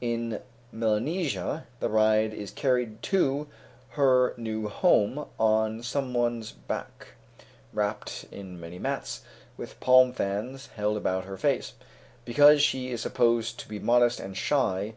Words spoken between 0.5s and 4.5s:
Melanesia, the bride is carried to her